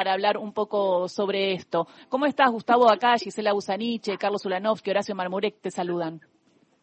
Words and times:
para 0.00 0.14
hablar 0.14 0.38
un 0.38 0.54
poco 0.54 1.08
sobre 1.08 1.52
esto. 1.52 1.86
¿Cómo 2.08 2.24
estás, 2.24 2.50
Gustavo? 2.50 2.90
Acá, 2.90 3.18
Gisela 3.18 3.52
Busaniche, 3.52 4.16
Carlos 4.16 4.46
Ulanovsky, 4.46 4.88
Horacio 4.88 5.14
Marmurek 5.14 5.60
te 5.60 5.70
saludan. 5.70 6.22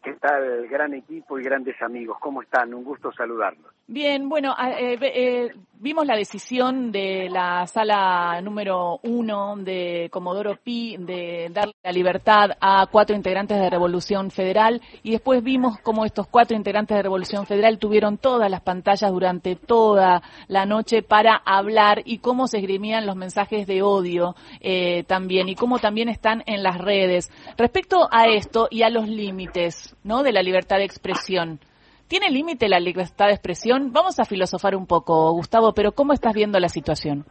¿Qué 0.04 0.14
tal, 0.20 0.68
gran 0.68 0.94
equipo 0.94 1.36
y 1.36 1.42
grandes 1.42 1.74
amigos? 1.82 2.16
¿Cómo 2.20 2.42
están? 2.42 2.72
Un 2.72 2.84
gusto 2.84 3.10
saludarlos. 3.10 3.72
Bien, 3.90 4.28
bueno, 4.28 4.54
eh, 4.78 4.98
eh, 5.00 5.48
vimos 5.80 6.04
la 6.06 6.14
decisión 6.14 6.92
de 6.92 7.30
la 7.30 7.66
sala 7.66 8.38
número 8.42 9.00
uno 9.02 9.56
de 9.56 10.10
Comodoro 10.12 10.58
Pi 10.62 10.98
de 10.98 11.48
darle 11.50 11.72
la 11.82 11.92
libertad 11.92 12.50
a 12.60 12.86
cuatro 12.92 13.16
integrantes 13.16 13.58
de 13.58 13.70
Revolución 13.70 14.30
Federal 14.30 14.82
y 15.02 15.12
después 15.12 15.42
vimos 15.42 15.78
cómo 15.80 16.04
estos 16.04 16.26
cuatro 16.26 16.54
integrantes 16.54 16.98
de 16.98 17.02
Revolución 17.02 17.46
Federal 17.46 17.78
tuvieron 17.78 18.18
todas 18.18 18.50
las 18.50 18.60
pantallas 18.60 19.10
durante 19.10 19.56
toda 19.56 20.22
la 20.48 20.66
noche 20.66 21.02
para 21.02 21.40
hablar 21.46 22.02
y 22.04 22.18
cómo 22.18 22.46
se 22.46 22.58
esgrimían 22.58 23.06
los 23.06 23.16
mensajes 23.16 23.66
de 23.66 23.80
odio 23.80 24.36
eh, 24.60 25.04
también 25.04 25.48
y 25.48 25.54
cómo 25.54 25.78
también 25.78 26.10
están 26.10 26.42
en 26.44 26.62
las 26.62 26.76
redes. 26.76 27.30
Respecto 27.56 28.06
a 28.10 28.26
esto 28.26 28.68
y 28.70 28.82
a 28.82 28.90
los 28.90 29.08
límites 29.08 29.96
¿no? 30.04 30.22
de 30.22 30.32
la 30.32 30.42
libertad 30.42 30.76
de 30.76 30.84
expresión. 30.84 31.58
¿Tiene 32.08 32.30
límite 32.30 32.70
la 32.70 32.80
libertad 32.80 33.26
de 33.26 33.32
expresión? 33.32 33.92
Vamos 33.92 34.18
a 34.18 34.24
filosofar 34.24 34.74
un 34.74 34.86
poco, 34.86 35.30
Gustavo, 35.32 35.74
pero 35.74 35.92
¿cómo 35.92 36.14
estás 36.14 36.32
viendo 36.32 36.58
la 36.58 36.70
situación? 36.70 37.26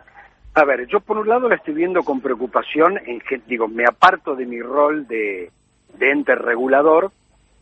A 0.53 0.65
ver, 0.65 0.85
yo 0.87 0.99
por 0.99 1.17
un 1.17 1.27
lado 1.27 1.49
la 1.49 1.55
estoy 1.55 1.73
viendo 1.73 2.03
con 2.03 2.21
preocupación, 2.21 2.99
en 3.07 3.19
digo, 3.47 3.67
me 3.67 3.85
aparto 3.85 4.35
de 4.35 4.45
mi 4.45 4.61
rol 4.61 5.07
de, 5.07 5.51
ente 5.99 6.35
regulador 6.35 7.11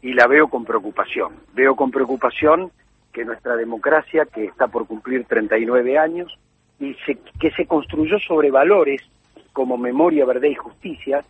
y 0.01 0.11
la 0.11 0.27
veo 0.27 0.49
con 0.49 0.65
preocupación. 0.65 1.35
Veo 1.53 1.77
con 1.77 1.89
preocupación 1.89 2.71
que 3.13 3.23
nuestra 3.23 3.55
democracia, 3.55 4.25
que 4.25 4.43
está 4.43 4.67
por 4.67 4.85
cumplir 4.85 5.23
39 5.23 5.97
años, 5.97 6.37
y 6.81 6.97
que 7.39 7.51
se 7.51 7.65
construyó 7.65 8.19
sobre 8.19 8.51
valores 8.51 9.01
como 9.53 9.77
memoria, 9.77 10.25
verdad 10.25 10.49
y 10.49 10.55
justicia, 10.55 11.23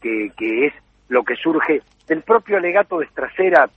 que, 0.00 0.32
que 0.34 0.68
es 0.68 0.72
lo 1.08 1.24
que 1.24 1.36
surge 1.36 1.82
del 2.08 2.22
propio 2.22 2.56
alegato 2.56 2.98
de 2.98 3.04
Estracera 3.04 3.68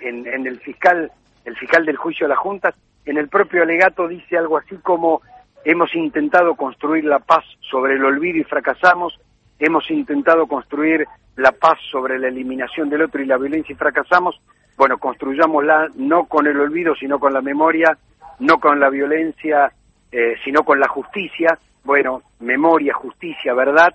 en, 0.00 0.46
el 0.46 0.60
fiscal, 0.60 1.10
el 1.44 1.56
fiscal 1.56 1.84
del 1.84 1.96
juicio 1.96 2.26
de 2.26 2.34
la 2.34 2.40
Junta, 2.40 2.74
en 3.04 3.16
el 3.16 3.28
propio 3.28 3.62
alegato 3.62 4.06
dice 4.06 4.36
algo 4.36 4.58
así 4.58 4.76
como 4.76 5.22
hemos 5.64 5.94
intentado 5.94 6.54
construir 6.54 7.04
la 7.04 7.18
paz 7.18 7.44
sobre 7.60 7.94
el 7.94 8.04
olvido 8.04 8.38
y 8.38 8.44
fracasamos, 8.44 9.18
hemos 9.58 9.90
intentado 9.90 10.46
construir 10.46 11.06
la 11.36 11.52
paz 11.52 11.78
sobre 11.90 12.18
la 12.18 12.28
eliminación 12.28 12.88
del 12.88 13.02
otro 13.02 13.22
y 13.22 13.26
la 13.26 13.38
violencia 13.38 13.72
y 13.72 13.76
fracasamos, 13.76 14.40
bueno, 14.76 14.98
construyámosla 14.98 15.88
no 15.96 16.26
con 16.26 16.46
el 16.46 16.58
olvido, 16.60 16.94
sino 16.94 17.18
con 17.18 17.32
la 17.32 17.40
memoria, 17.40 17.96
no 18.38 18.58
con 18.58 18.78
la 18.78 18.90
violencia, 18.90 19.72
eh, 20.12 20.34
sino 20.44 20.62
con 20.62 20.78
la 20.80 20.88
justicia, 20.88 21.58
bueno, 21.84 22.22
memoria, 22.40 22.94
justicia, 22.94 23.54
verdad, 23.54 23.94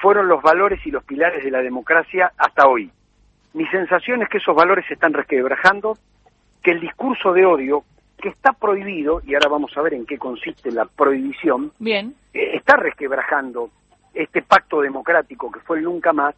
fueron 0.00 0.28
los 0.28 0.42
valores 0.42 0.84
y 0.86 0.90
los 0.90 1.04
pilares 1.04 1.44
de 1.44 1.50
la 1.50 1.60
democracia 1.60 2.32
hasta 2.36 2.66
hoy. 2.66 2.90
Mi 3.54 3.66
sensación 3.68 4.22
es 4.22 4.28
que 4.28 4.38
esos 4.38 4.54
valores 4.54 4.84
se 4.86 4.94
están 4.94 5.12
resquebrajando, 5.12 5.96
que 6.62 6.72
el 6.72 6.80
discurso 6.80 7.32
de 7.32 7.46
odio, 7.46 7.84
que 8.18 8.28
está 8.28 8.52
prohibido, 8.52 9.22
y 9.24 9.34
ahora 9.34 9.48
vamos 9.48 9.76
a 9.76 9.82
ver 9.82 9.94
en 9.94 10.06
qué 10.06 10.18
consiste 10.18 10.70
la 10.70 10.84
prohibición, 10.84 11.72
Bien. 11.78 12.14
Eh, 12.34 12.56
está 12.56 12.76
resquebrajando 12.76 13.70
este 14.12 14.42
pacto 14.42 14.80
democrático 14.80 15.50
que 15.50 15.60
fue 15.60 15.78
el 15.78 15.84
nunca 15.84 16.12
más, 16.12 16.34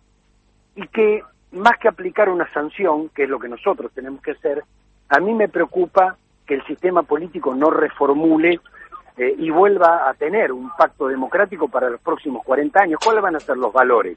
y 0.77 0.87
que 0.89 1.23
más 1.53 1.79
que 1.79 1.89
aplicar 1.89 2.29
una 2.29 2.51
sanción, 2.53 3.09
que 3.11 3.25
es 3.25 3.29
lo 3.29 3.39
que 3.39 3.49
nosotros 3.49 3.91
tenemos 3.93 4.23
que 4.23 4.33
hacer, 4.33 4.63
a 5.09 5.19
mí 5.19 5.35
me 5.35 5.49
preocupa 5.49 6.17
que 6.47 6.55
el 6.55 6.65
sistema 6.67 7.03
político 7.03 7.55
no 7.55 7.71
reformule 7.71 8.61
eh, 9.17 9.35
y 9.39 9.51
vuelva 9.51 10.09
a 10.09 10.15
tener 10.15 10.53
un 10.53 10.71
pacto 10.77 11.09
democrático 11.09 11.69
para 11.69 11.91
los 11.91 12.01
próximos 12.01 12.45
40 12.45 12.83
años. 12.83 13.01
¿Cuáles 13.05 13.23
van 13.23 13.37
a 13.37 13.41
ser 13.41 13.57
los 13.57 13.73
valores? 13.73 14.17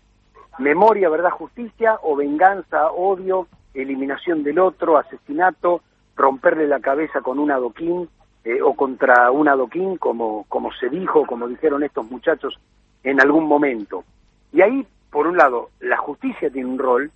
Memoria, 0.60 1.10
verdad, 1.10 1.32
justicia, 1.32 1.98
o 2.02 2.16
venganza, 2.16 2.92
odio, 2.92 3.48
eliminación 3.74 4.44
del 4.44 4.60
otro, 4.60 4.98
asesinato, 4.98 5.82
romperle 6.16 6.68
la 6.68 6.80
cabeza 6.80 7.22
con 7.22 7.40
un 7.40 7.52
adoquín 7.52 8.08
eh, 8.44 8.62
o 8.62 8.74
contra 8.76 9.32
un 9.32 9.48
adoquín, 9.48 9.98
como, 9.98 10.46
como 10.50 10.72
se 10.74 10.90
dijo, 10.90 11.26
como 11.26 11.48
dijeron 11.48 11.84
estos 11.84 12.10
muchachos 12.10 12.60
en 13.04 13.20
algún 13.20 13.46
momento. 13.46 14.04
Y 14.52 14.62
ahí, 14.62 14.86
por 15.10 15.28
un 15.28 15.38
lado, 15.38 15.70
la 15.80 15.98
justicia 15.98 16.50
tiene 16.50 16.70
un 16.70 16.78
rol, 16.78 17.12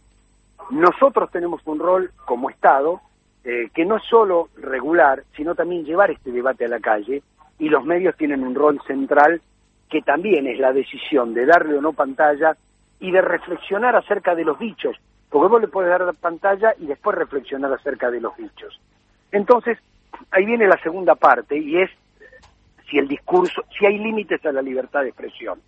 nosotros 0.69 1.31
tenemos 1.31 1.61
un 1.65 1.79
rol 1.79 2.11
como 2.25 2.49
Estado, 2.49 3.01
eh, 3.43 3.69
que 3.73 3.85
no 3.85 3.97
es 3.97 4.03
solo 4.03 4.49
regular, 4.57 5.23
sino 5.35 5.55
también 5.55 5.85
llevar 5.85 6.11
este 6.11 6.31
debate 6.31 6.65
a 6.65 6.69
la 6.69 6.79
calle, 6.79 7.21
y 7.59 7.69
los 7.69 7.85
medios 7.85 8.15
tienen 8.17 8.43
un 8.43 8.55
rol 8.55 8.79
central 8.85 9.41
que 9.89 10.01
también 10.01 10.47
es 10.47 10.59
la 10.59 10.73
decisión 10.73 11.33
de 11.33 11.45
darle 11.45 11.77
o 11.77 11.81
no 11.81 11.93
pantalla 11.93 12.57
y 12.99 13.11
de 13.11 13.21
reflexionar 13.21 13.95
acerca 13.95 14.35
de 14.35 14.45
los 14.45 14.57
dichos, 14.59 14.95
porque 15.29 15.47
vos 15.47 15.61
le 15.61 15.67
puedes 15.67 15.89
dar 15.89 16.01
la 16.01 16.13
pantalla 16.13 16.73
y 16.79 16.87
después 16.87 17.17
reflexionar 17.17 17.71
acerca 17.73 18.09
de 18.09 18.21
los 18.21 18.35
dichos. 18.37 18.79
Entonces, 19.31 19.77
ahí 20.31 20.45
viene 20.45 20.67
la 20.67 20.81
segunda 20.81 21.15
parte 21.15 21.57
y 21.57 21.77
es 21.77 21.89
si 22.89 22.97
el 22.97 23.07
discurso, 23.07 23.63
si 23.77 23.85
hay 23.85 23.97
límites 23.97 24.45
a 24.45 24.51
la 24.51 24.61
libertad 24.61 25.01
de 25.01 25.09
expresión. 25.09 25.59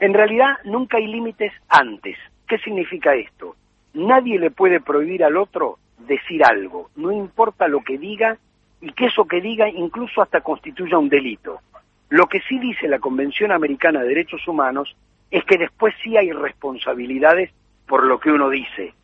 En 0.00 0.14
realidad 0.14 0.56
nunca 0.64 0.96
hay 0.96 1.06
límites 1.06 1.52
antes. 1.68 2.16
¿Qué 2.48 2.58
significa 2.58 3.14
esto? 3.14 3.54
Nadie 3.94 4.38
le 4.38 4.50
puede 4.50 4.80
prohibir 4.80 5.24
al 5.24 5.36
otro 5.36 5.78
decir 5.98 6.44
algo, 6.44 6.90
no 6.96 7.12
importa 7.12 7.68
lo 7.68 7.82
que 7.82 7.98
diga 7.98 8.38
y 8.80 8.92
que 8.92 9.06
eso 9.06 9.26
que 9.26 9.40
diga 9.40 9.68
incluso 9.68 10.22
hasta 10.22 10.40
constituya 10.40 10.98
un 10.98 11.08
delito. 11.08 11.60
Lo 12.08 12.26
que 12.26 12.40
sí 12.40 12.58
dice 12.58 12.88
la 12.88 12.98
Convención 12.98 13.52
Americana 13.52 14.00
de 14.00 14.08
Derechos 14.08 14.46
Humanos 14.48 14.96
es 15.30 15.44
que 15.44 15.58
después 15.58 15.94
sí 16.02 16.16
hay 16.16 16.32
responsabilidades 16.32 17.50
por 17.86 18.04
lo 18.04 18.18
que 18.18 18.30
uno 18.30 18.48
dice. 18.48 18.94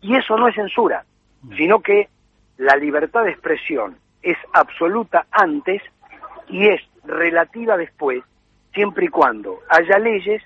Y 0.00 0.16
eso 0.16 0.36
no 0.36 0.48
es 0.48 0.54
censura, 0.54 1.04
sino 1.56 1.80
que 1.80 2.08
la 2.58 2.76
libertad 2.76 3.24
de 3.24 3.30
expresión 3.30 3.96
es 4.22 4.36
absoluta 4.52 5.26
antes 5.30 5.82
y 6.48 6.68
es 6.68 6.80
relativa 7.04 7.76
después, 7.76 8.22
siempre 8.74 9.06
y 9.06 9.08
cuando 9.08 9.60
haya 9.68 9.98
leyes 9.98 10.42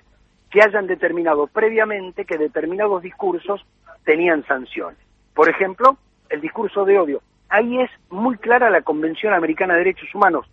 que 0.49 0.61
hayan 0.61 0.85
determinado 0.85 1.47
previamente 1.47 2.25
que 2.25 2.37
determinados 2.37 3.01
discursos 3.01 3.65
tenían 4.03 4.45
sanciones. 4.45 4.99
Por 5.33 5.49
ejemplo, 5.49 5.97
el 6.29 6.41
discurso 6.41 6.85
de 6.85 6.99
odio. 6.99 7.21
Ahí 7.49 7.79
es 7.79 7.89
muy 8.09 8.37
clara 8.37 8.69
la 8.69 8.81
Convención 8.81 9.33
Americana 9.33 9.73
de 9.73 9.79
Derechos 9.79 10.13
Humanos. 10.13 10.45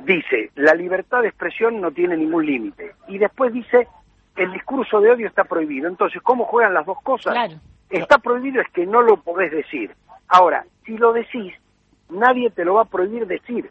Dice, 0.00 0.50
la 0.54 0.74
libertad 0.74 1.22
de 1.22 1.28
expresión 1.28 1.80
no 1.80 1.90
tiene 1.90 2.16
ningún 2.16 2.44
límite. 2.44 2.92
Y 3.08 3.18
después 3.18 3.52
dice, 3.52 3.88
el 4.36 4.52
discurso 4.52 5.00
de 5.00 5.10
odio 5.10 5.26
está 5.26 5.44
prohibido. 5.44 5.88
Entonces, 5.88 6.20
¿cómo 6.22 6.44
juegan 6.44 6.74
las 6.74 6.86
dos 6.86 7.00
cosas? 7.02 7.34
Está 7.88 8.18
prohibido 8.18 8.60
es 8.60 8.68
que 8.70 8.86
no 8.86 9.02
lo 9.02 9.16
podés 9.18 9.50
decir. 9.50 9.92
Ahora, 10.28 10.64
si 10.84 10.96
lo 10.96 11.12
decís, 11.12 11.54
nadie 12.08 12.50
te 12.50 12.64
lo 12.64 12.74
va 12.74 12.82
a 12.82 12.86
prohibir 12.86 13.26
decir, 13.26 13.70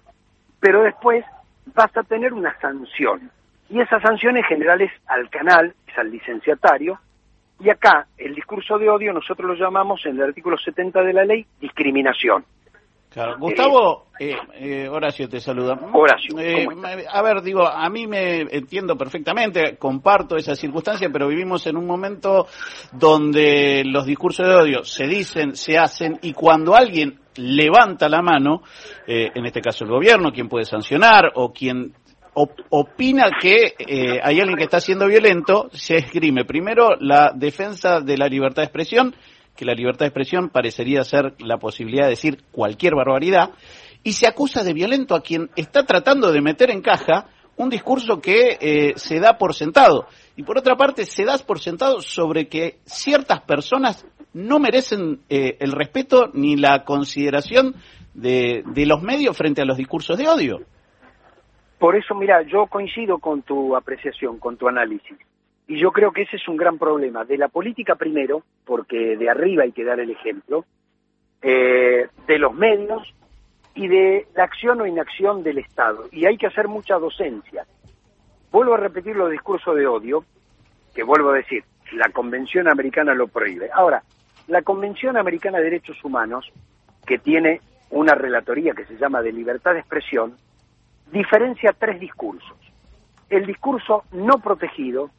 pero 0.60 0.84
después 0.84 1.26
vas 1.74 1.96
a 1.96 2.04
tener 2.04 2.34
una 2.34 2.58
sanción. 2.60 3.30
Y 3.70 3.82
esa 3.82 4.00
sanción 4.00 4.38
en 4.38 4.44
general 4.44 4.82
es 4.82 4.92
al 5.08 5.30
canal, 5.30 5.74
es 5.88 5.98
al 5.98 6.12
licenciatario, 6.12 7.00
y 7.60 7.70
acá 7.70 8.08
el 8.18 8.36
discurso 8.36 8.78
de 8.78 8.90
odio 8.90 9.14
nosotros 9.14 9.48
lo 9.48 9.56
llamamos 9.56 10.06
en 10.06 10.18
el 10.18 10.24
artículo 10.24 10.58
70 10.58 11.04
de 11.04 11.14
la 11.14 11.26
ley 11.26 11.46
discriminación. 11.60 12.46
Gustavo, 13.40 14.08
eh, 14.20 14.36
eh, 14.56 14.90
Horacio 14.90 15.30
te 15.30 15.40
saluda. 15.40 15.80
Horacio. 15.94 16.38
Eh, 16.38 16.68
a 17.10 17.22
ver, 17.22 17.42
digo, 17.42 17.66
a 17.66 17.90
mí 17.90 18.08
me 18.08 18.42
entiendo 18.42 18.98
perfectamente, 18.98 19.78
comparto 19.78 20.36
esa 20.36 20.54
circunstancia, 20.56 21.10
pero 21.12 21.30
vivimos 21.30 21.66
en 21.68 21.78
un 21.78 21.86
momento 21.86 22.48
donde 22.92 23.84
los 23.86 24.06
discursos 24.06 24.46
de 24.46 24.56
odio 24.56 24.84
se 24.84 25.08
dicen, 25.08 25.56
se 25.56 25.78
hacen, 25.78 26.20
y 26.24 26.34
cuando 26.34 26.76
alguien 26.76 27.20
levanta 27.38 28.10
la 28.10 28.22
mano, 28.22 28.64
en 29.08 29.46
este 29.46 29.62
caso 29.62 29.86
el 29.86 29.92
gobierno, 29.92 30.32
quien 30.32 30.50
puede 30.50 30.66
sancionar 30.66 31.32
o 31.36 31.52
quien 31.52 31.94
opina 32.34 33.30
que 33.42 33.76
hay 34.22 34.40
alguien 34.40 34.58
que 34.58 34.64
está 34.64 34.80
siendo 34.80 35.08
violento, 35.08 35.70
se 35.72 35.98
esgrime 35.98 36.44
primero 36.46 36.96
la 37.00 37.32
defensa 37.34 38.02
de 38.02 38.18
la 38.18 38.28
libertad 38.28 38.62
de 38.62 38.66
expresión 38.66 39.16
que 39.56 39.66
la 39.66 39.74
libertad 39.74 40.02
de 40.02 40.08
expresión 40.08 40.50
parecería 40.50 41.04
ser 41.04 41.34
la 41.40 41.58
posibilidad 41.58 42.04
de 42.06 42.12
decir 42.12 42.44
cualquier 42.52 42.96
barbaridad, 42.96 43.52
y 44.04 44.14
se 44.14 44.28
acusa 44.28 44.64
de 44.64 44.74
violento 44.74 45.16
a 45.16 45.22
quien 45.22 45.50
está 45.56 45.84
tratando 45.84 46.32
de 46.32 46.42
meter 46.42 46.70
en 46.70 46.82
caja 46.82 47.26
un 47.58 47.70
discurso 47.70 48.22
que 48.22 48.58
eh, 48.60 48.94
se 48.98 49.20
da 49.20 49.38
por 49.38 49.54
sentado. 49.54 50.08
Y 50.36 50.44
por 50.44 50.58
otra 50.58 50.76
parte, 50.76 51.06
se 51.06 51.26
da 51.26 51.38
por 51.40 51.60
sentado 51.60 52.02
sobre 52.02 52.48
que 52.48 52.78
ciertas 52.84 53.42
personas 53.42 54.06
no 54.34 54.60
merecen 54.60 55.22
eh, 55.30 55.58
el 55.60 55.72
respeto 55.72 56.30
ni 56.34 56.58
la 56.58 56.84
consideración 56.84 57.76
de, 58.14 58.64
de 58.66 58.86
los 58.86 59.02
medios 59.02 59.38
frente 59.38 59.62
a 59.62 59.66
los 59.66 59.78
discursos 59.78 60.18
de 60.18 60.28
odio. 60.28 60.60
Por 61.80 61.96
eso, 61.96 62.14
mira, 62.16 62.42
yo 62.44 62.68
coincido 62.68 63.18
con 63.20 63.42
tu 63.42 63.76
apreciación, 63.76 64.40
con 64.40 64.58
tu 64.58 64.68
análisis. 64.68 65.18
Y 65.68 65.80
yo 65.80 65.92
creo 65.92 66.12
que 66.12 66.24
ese 66.24 66.36
es 66.36 66.48
un 66.48 66.58
gran 66.58 66.78
problema 66.78 67.26
de 67.26 67.38
la 67.38 67.48
política 67.48 67.96
primero, 67.96 68.44
porque 68.66 69.18
de 69.18 69.30
arriba 69.30 69.64
hay 69.64 69.72
que 69.72 69.84
dar 69.84 70.00
el 70.00 70.12
ejemplo, 70.12 70.66
eh, 71.42 72.08
de 72.28 72.40
los 72.40 72.54
medios 72.54 73.14
y 73.74 73.88
de 73.88 74.28
la 74.36 74.44
acción 74.44 74.82
o 74.82 74.86
inacción 74.86 75.44
del 75.44 75.58
Estado. 75.58 76.06
Y 76.12 76.26
hay 76.26 76.38
que 76.38 76.48
hacer 76.48 76.68
mucha 76.68 76.98
docencia. 76.98 77.66
vuelvo 78.52 78.76
a 78.76 78.78
repetir 78.78 79.16
los 79.18 79.30
discursos 79.30 79.76
de 79.76 79.86
odio, 79.86 80.24
que 80.94 81.04
vuelvo 81.04 81.32
a 81.32 81.36
decir, 81.36 81.66
la 81.92 82.10
Convención 82.10 82.70
Americana 82.70 83.14
lo 83.14 83.28
prohíbe. 83.28 83.70
Ahora, 83.74 84.02
la 84.48 84.62
Convención 84.62 85.18
Americana 85.18 85.58
de 85.58 85.66
Derechos 85.66 86.02
Humanos, 86.04 86.52
que 87.06 87.18
tiene 87.18 87.60
una 87.90 88.16
relatoría 88.16 88.74
que 88.74 88.86
se 88.86 88.98
llama 88.98 89.22
de 89.22 89.34
libertad 89.34 89.74
de 89.74 89.80
expresión, 89.80 90.38
diferencia 91.12 91.74
tres 91.74 92.00
discursos. 92.00 92.58
El 93.30 93.46
discurso 93.46 94.04
no 94.12 94.40
protegido, 94.40 95.12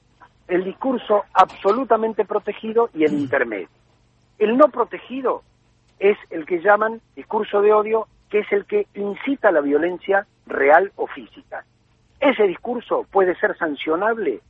el 0.48 0.64
discurso 0.64 1.24
absolutamente 1.32 2.24
protegido 2.24 2.90
y 2.94 3.04
el 3.04 3.14
intermedio. 3.14 3.68
El 4.38 4.56
no 4.56 4.68
protegido 4.68 5.42
es 5.98 6.16
el 6.30 6.46
que 6.46 6.60
llaman 6.60 7.00
discurso 7.14 7.62
de 7.62 7.72
odio, 7.72 8.06
que 8.28 8.40
es 8.40 8.52
el 8.52 8.64
que 8.66 8.86
incita 8.94 9.48
a 9.48 9.52
la 9.52 9.60
violencia 9.60 10.26
real 10.46 10.92
o 10.96 11.06
física. 11.06 11.64
Ese 12.20 12.44
discurso 12.44 13.06
puede 13.10 13.34
ser 13.36 13.56
sancionable 13.56 14.40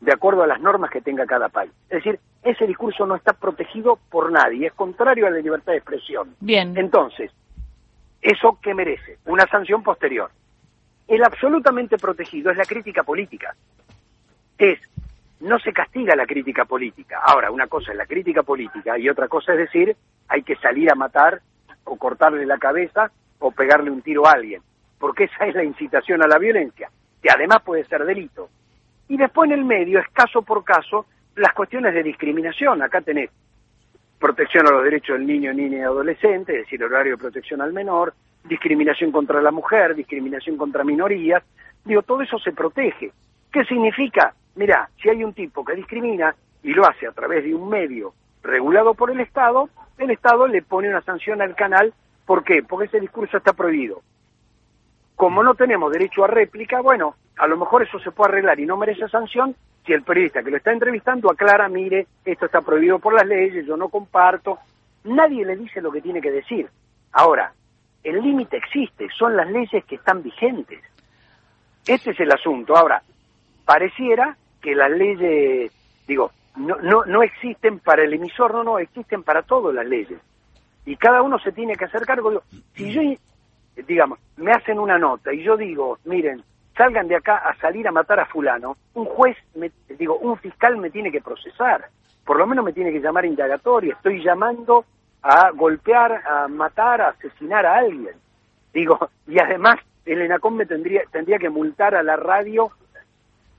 de 0.00 0.12
acuerdo 0.12 0.42
a 0.42 0.46
las 0.46 0.60
normas 0.60 0.90
que 0.90 1.00
tenga 1.00 1.26
cada 1.26 1.48
país. 1.48 1.72
Es 1.88 2.04
decir, 2.04 2.20
ese 2.42 2.66
discurso 2.66 3.06
no 3.06 3.16
está 3.16 3.32
protegido 3.32 3.98
por 4.10 4.30
nadie, 4.30 4.66
es 4.66 4.72
contrario 4.72 5.26
a 5.26 5.30
la 5.30 5.38
libertad 5.38 5.72
de 5.72 5.78
expresión. 5.78 6.34
Bien. 6.40 6.76
Entonces, 6.76 7.32
¿eso 8.20 8.58
qué 8.62 8.74
merece? 8.74 9.18
Una 9.24 9.46
sanción 9.46 9.82
posterior. 9.82 10.30
El 11.08 11.24
absolutamente 11.24 11.98
protegido 11.98 12.50
es 12.50 12.56
la 12.56 12.64
crítica 12.64 13.02
política. 13.02 13.54
Es, 14.58 14.78
no 15.40 15.58
se 15.58 15.72
castiga 15.72 16.16
la 16.16 16.26
crítica 16.26 16.64
política. 16.64 17.20
Ahora, 17.22 17.50
una 17.50 17.66
cosa 17.66 17.92
es 17.92 17.98
la 17.98 18.06
crítica 18.06 18.42
política 18.42 18.98
y 18.98 19.08
otra 19.08 19.28
cosa 19.28 19.52
es 19.52 19.58
decir, 19.58 19.96
hay 20.28 20.42
que 20.42 20.56
salir 20.56 20.90
a 20.90 20.94
matar 20.94 21.40
o 21.84 21.96
cortarle 21.96 22.46
la 22.46 22.58
cabeza 22.58 23.10
o 23.38 23.50
pegarle 23.50 23.90
un 23.90 24.02
tiro 24.02 24.26
a 24.26 24.32
alguien, 24.32 24.62
porque 24.98 25.24
esa 25.24 25.46
es 25.46 25.54
la 25.54 25.64
incitación 25.64 26.22
a 26.22 26.26
la 26.26 26.38
violencia, 26.38 26.90
que 27.22 27.30
además 27.30 27.62
puede 27.62 27.84
ser 27.84 28.04
delito. 28.04 28.48
Y 29.08 29.16
después 29.16 29.50
en 29.50 29.58
el 29.58 29.64
medio 29.64 29.98
es 29.98 30.08
caso 30.08 30.42
por 30.42 30.64
caso 30.64 31.06
las 31.36 31.52
cuestiones 31.52 31.94
de 31.94 32.02
discriminación. 32.02 32.82
Acá 32.82 33.02
tenés 33.02 33.30
protección 34.18 34.66
a 34.66 34.70
los 34.70 34.82
derechos 34.82 35.18
del 35.18 35.26
niño, 35.26 35.52
niña 35.52 35.78
y 35.78 35.82
adolescente, 35.82 36.54
es 36.54 36.64
decir, 36.64 36.82
horario 36.82 37.12
de 37.12 37.22
protección 37.22 37.60
al 37.60 37.72
menor, 37.72 38.14
discriminación 38.44 39.12
contra 39.12 39.40
la 39.42 39.50
mujer, 39.50 39.94
discriminación 39.94 40.56
contra 40.56 40.82
minorías. 40.82 41.42
Digo, 41.84 42.02
todo 42.02 42.22
eso 42.22 42.38
se 42.38 42.52
protege. 42.52 43.12
¿Qué 43.52 43.64
significa? 43.64 44.34
Mira, 44.56 44.88
si 45.00 45.08
hay 45.08 45.22
un 45.22 45.34
tipo 45.34 45.64
que 45.64 45.74
discrimina 45.74 46.34
y 46.62 46.72
lo 46.72 46.86
hace 46.86 47.06
a 47.06 47.12
través 47.12 47.44
de 47.44 47.54
un 47.54 47.68
medio 47.68 48.14
regulado 48.42 48.94
por 48.94 49.10
el 49.10 49.20
Estado, 49.20 49.68
el 49.98 50.10
Estado 50.10 50.46
le 50.46 50.62
pone 50.62 50.88
una 50.88 51.02
sanción 51.02 51.40
al 51.40 51.54
canal. 51.54 51.92
¿Por 52.24 52.42
qué? 52.42 52.62
Porque 52.62 52.86
ese 52.86 53.00
discurso 53.00 53.36
está 53.36 53.52
prohibido. 53.52 54.02
Como 55.14 55.42
no 55.42 55.54
tenemos 55.54 55.92
derecho 55.92 56.24
a 56.24 56.28
réplica, 56.28 56.80
bueno, 56.80 57.14
a 57.36 57.46
lo 57.46 57.56
mejor 57.56 57.82
eso 57.82 57.98
se 58.00 58.10
puede 58.10 58.30
arreglar 58.30 58.58
y 58.58 58.66
no 58.66 58.76
merece 58.76 59.08
sanción 59.08 59.54
si 59.84 59.92
el 59.92 60.02
periodista 60.02 60.42
que 60.42 60.50
lo 60.50 60.56
está 60.56 60.72
entrevistando 60.72 61.30
aclara, 61.30 61.68
mire, 61.68 62.06
esto 62.24 62.46
está 62.46 62.60
prohibido 62.60 62.98
por 62.98 63.14
las 63.14 63.26
leyes, 63.26 63.64
yo 63.66 63.76
no 63.76 63.88
comparto. 63.88 64.58
Nadie 65.04 65.44
le 65.44 65.56
dice 65.56 65.80
lo 65.80 65.92
que 65.92 66.00
tiene 66.00 66.20
que 66.20 66.32
decir. 66.32 66.68
Ahora, 67.12 67.52
el 68.02 68.20
límite 68.20 68.56
existe, 68.56 69.08
son 69.16 69.36
las 69.36 69.48
leyes 69.48 69.84
que 69.84 69.94
están 69.94 70.22
vigentes. 70.22 70.80
Este 71.86 72.10
es 72.10 72.20
el 72.20 72.32
asunto. 72.32 72.76
Ahora, 72.76 73.00
pareciera 73.64 74.36
que 74.66 74.74
las 74.74 74.90
leyes, 74.90 75.70
digo, 76.08 76.32
no, 76.56 76.74
no, 76.82 77.04
no 77.04 77.22
existen 77.22 77.78
para 77.78 78.02
el 78.02 78.12
emisor, 78.12 78.52
no, 78.52 78.64
no, 78.64 78.80
existen 78.80 79.22
para 79.22 79.42
todas 79.42 79.72
las 79.72 79.86
leyes. 79.86 80.18
Y 80.84 80.96
cada 80.96 81.22
uno 81.22 81.38
se 81.38 81.52
tiene 81.52 81.76
que 81.76 81.84
hacer 81.84 82.04
cargo. 82.04 82.42
si 82.74 82.90
yo, 82.92 83.00
digamos, 83.86 84.18
me 84.36 84.50
hacen 84.50 84.80
una 84.80 84.98
nota 84.98 85.32
y 85.32 85.44
yo 85.44 85.56
digo, 85.56 86.00
miren, 86.04 86.42
salgan 86.76 87.06
de 87.06 87.14
acá 87.14 87.36
a 87.36 87.54
salir 87.58 87.86
a 87.86 87.92
matar 87.92 88.18
a 88.18 88.26
fulano, 88.26 88.76
un 88.94 89.04
juez, 89.04 89.36
me, 89.54 89.70
digo, 89.96 90.18
un 90.18 90.36
fiscal 90.38 90.76
me 90.78 90.90
tiene 90.90 91.12
que 91.12 91.20
procesar, 91.20 91.86
por 92.24 92.36
lo 92.36 92.44
menos 92.44 92.64
me 92.64 92.72
tiene 92.72 92.90
que 92.90 93.00
llamar 93.00 93.24
indagatorio, 93.24 93.92
estoy 93.92 94.20
llamando 94.20 94.84
a 95.22 95.52
golpear, 95.52 96.24
a 96.26 96.48
matar, 96.48 97.02
a 97.02 97.10
asesinar 97.10 97.64
a 97.66 97.78
alguien. 97.78 98.16
Digo, 98.74 99.10
y 99.28 99.38
además 99.38 99.78
el 100.04 100.22
ENACOM 100.22 100.56
me 100.56 100.66
tendría, 100.66 101.02
tendría 101.12 101.38
que 101.38 101.50
multar 101.50 101.94
a 101.94 102.02
la 102.02 102.16
radio 102.16 102.72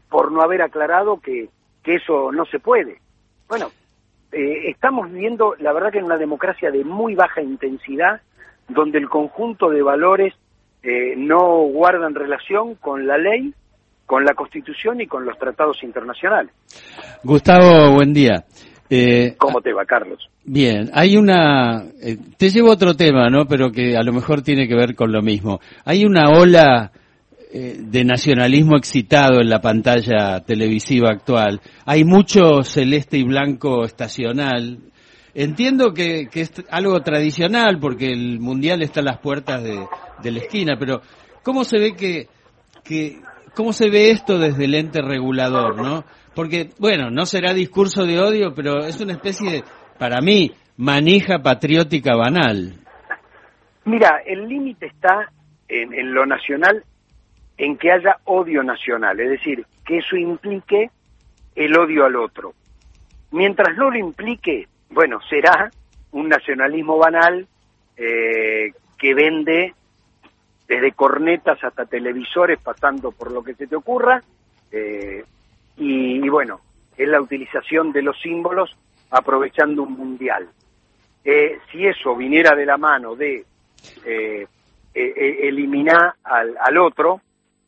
por 0.09 0.31
no 0.31 0.41
haber 0.41 0.61
aclarado 0.61 1.19
que, 1.19 1.49
que 1.83 1.95
eso 1.95 2.31
no 2.31 2.45
se 2.45 2.59
puede. 2.59 2.99
Bueno, 3.47 3.67
eh, 4.31 4.69
estamos 4.69 5.11
viviendo, 5.11 5.55
la 5.59 5.73
verdad 5.73 5.91
que 5.91 5.99
en 5.99 6.05
una 6.05 6.17
democracia 6.17 6.71
de 6.71 6.83
muy 6.83 7.15
baja 7.15 7.41
intensidad, 7.41 8.21
donde 8.67 8.97
el 8.97 9.09
conjunto 9.09 9.69
de 9.69 9.81
valores 9.81 10.33
eh, 10.83 11.15
no 11.17 11.63
guardan 11.63 12.15
relación 12.15 12.75
con 12.75 13.07
la 13.07 13.17
ley, 13.17 13.53
con 14.05 14.23
la 14.23 14.33
Constitución 14.33 15.01
y 15.01 15.07
con 15.07 15.25
los 15.25 15.37
tratados 15.37 15.83
internacionales. 15.83 16.53
Gustavo, 17.23 17.93
buen 17.93 18.13
día. 18.13 18.45
Eh, 18.89 19.35
¿Cómo 19.37 19.61
te 19.61 19.73
va, 19.73 19.85
Carlos? 19.85 20.29
Bien, 20.45 20.89
hay 20.93 21.17
una... 21.17 21.83
Eh, 22.01 22.17
te 22.37 22.49
llevo 22.49 22.71
otro 22.71 22.95
tema, 22.95 23.29
¿no? 23.29 23.45
Pero 23.45 23.69
que 23.71 23.97
a 23.97 24.03
lo 24.03 24.13
mejor 24.13 24.41
tiene 24.41 24.67
que 24.67 24.75
ver 24.75 24.95
con 24.95 25.11
lo 25.11 25.21
mismo. 25.21 25.59
Hay 25.83 26.05
una 26.05 26.29
ola 26.29 26.91
de 27.51 28.03
nacionalismo 28.03 28.75
excitado 28.75 29.39
en 29.39 29.49
la 29.49 29.61
pantalla 29.61 30.43
televisiva 30.43 31.09
actual. 31.09 31.61
Hay 31.85 32.03
mucho 32.03 32.63
celeste 32.63 33.17
y 33.17 33.23
blanco 33.23 33.85
estacional. 33.85 34.79
Entiendo 35.33 35.93
que, 35.93 36.27
que 36.31 36.41
es 36.41 36.51
algo 36.69 36.99
tradicional 37.01 37.77
porque 37.79 38.07
el 38.07 38.39
Mundial 38.39 38.81
está 38.81 39.01
a 39.01 39.03
las 39.03 39.19
puertas 39.19 39.63
de, 39.63 39.79
de 40.23 40.31
la 40.31 40.39
esquina, 40.39 40.75
pero 40.79 41.01
¿cómo 41.43 41.63
se 41.63 41.77
ve 41.77 41.95
que, 41.95 42.27
que, 42.83 43.19
cómo 43.55 43.71
se 43.71 43.89
ve 43.89 44.11
esto 44.11 44.37
desde 44.39 44.65
el 44.65 44.75
ente 44.75 45.01
regulador, 45.01 45.77
no? 45.81 46.03
Porque, 46.33 46.69
bueno, 46.79 47.09
no 47.09 47.25
será 47.25 47.53
discurso 47.53 48.05
de 48.05 48.19
odio, 48.19 48.53
pero 48.55 48.85
es 48.85 48.99
una 49.01 49.13
especie 49.13 49.51
de, 49.51 49.63
para 49.97 50.21
mí, 50.21 50.51
manija 50.77 51.39
patriótica 51.39 52.15
banal. 52.15 52.73
Mira, 53.85 54.21
el 54.25 54.47
límite 54.47 54.87
está 54.87 55.31
en, 55.67 55.93
en 55.93 56.13
lo 56.13 56.25
nacional, 56.25 56.83
en 57.57 57.77
que 57.77 57.91
haya 57.91 58.17
odio 58.25 58.63
nacional, 58.63 59.19
es 59.19 59.29
decir, 59.29 59.65
que 59.85 59.97
eso 59.97 60.15
implique 60.15 60.91
el 61.55 61.75
odio 61.75 62.05
al 62.05 62.15
otro. 62.15 62.53
Mientras 63.31 63.75
no 63.75 63.89
lo 63.89 63.97
implique, 63.97 64.67
bueno, 64.89 65.19
será 65.29 65.71
un 66.11 66.29
nacionalismo 66.29 66.97
banal 66.97 67.47
eh, 67.97 68.71
que 68.97 69.13
vende 69.13 69.73
desde 70.67 70.91
cornetas 70.91 71.63
hasta 71.63 71.85
televisores, 71.85 72.59
pasando 72.59 73.11
por 73.11 73.31
lo 73.31 73.43
que 73.43 73.55
se 73.55 73.67
te 73.67 73.75
ocurra, 73.75 74.21
eh, 74.71 75.23
y, 75.77 76.27
bueno, 76.29 76.59
es 76.97 77.07
la 77.07 77.21
utilización 77.21 77.91
de 77.91 78.01
los 78.01 78.19
símbolos 78.19 78.75
aprovechando 79.11 79.83
un 79.83 79.93
mundial. 79.93 80.49
Eh, 81.23 81.59
si 81.71 81.85
eso 81.85 82.15
viniera 82.15 82.55
de 82.55 82.65
la 82.65 82.77
mano 82.77 83.15
de 83.15 83.45
eh, 84.05 84.47
eliminar 84.93 86.15
al, 86.23 86.55
al, 86.59 86.77
otro, 86.77 87.21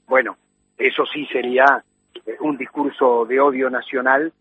bueno, 0.09 0.35
eso 0.77 1.05
sí 1.05 1.25
sería 1.27 1.83
un 2.41 2.57
discurso 2.57 3.25
de 3.25 3.39
odio 3.39 3.69
nacional 3.69 4.33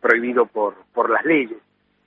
prohibido 0.00 0.46
por, 0.46 0.74
por 0.92 1.10
las 1.10 1.24
leyes. 1.24 1.58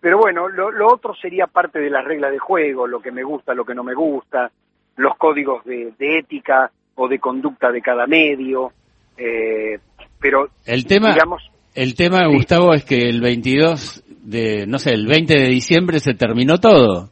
Pero 0.02 0.20
bueno, 0.20 0.48
lo, 0.48 0.70
lo, 0.72 0.88
otro 0.94 1.16
sería 1.16 1.48
parte 1.48 1.80
de 1.80 1.90
las 1.90 2.06
reglas 2.06 2.32
de 2.32 2.38
juego, 2.38 2.86
lo 2.86 3.02
que 3.02 3.12
me 3.12 3.24
gusta, 3.24 3.56
lo 3.56 3.66
que 3.66 3.74
no 3.74 3.84
me 3.84 3.96
gusta, 3.96 4.52
los 4.98 5.16
códigos 5.18 5.64
de, 5.66 5.94
ética 6.00 6.72
o 6.96 7.08
de 7.08 7.20
conducta 7.20 7.72
de 7.72 7.82
cada 7.82 8.06
medio, 8.06 8.72
eh, 9.18 9.80
pero 10.20 10.50
el 10.66 10.86
tema, 10.86 11.14
digamos, 11.14 11.50
el 11.74 11.96
tema, 11.96 12.26
Gustavo, 12.28 12.74
es 12.74 12.86
que 12.86 13.10
el 13.10 13.20
22 13.20 14.04
de, 14.22 14.66
no 14.66 14.80
sé, 14.80 14.92
el 14.92 15.08
20 15.08 15.34
de 15.34 15.48
diciembre 15.50 16.00
se 16.00 16.14
terminó 16.14 16.58
todo. 16.60 17.10